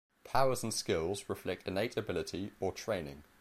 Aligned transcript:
Powers 0.23 0.63
and 0.63 0.73
Skills 0.73 1.29
reflect 1.29 1.67
innate 1.67 1.95
ability 1.95 2.53
or 2.59 2.71
training. 2.71 3.23